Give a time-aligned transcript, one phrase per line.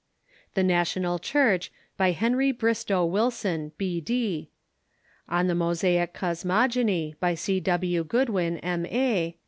[0.55, 4.49] "The National Cliurch," by Henry Bristow Wilson, B.D.;"
[5.37, 7.59] On the Mosaic Cosmogony," by C.
[7.59, 8.03] W.
[8.03, 9.35] Goodwin, M.A.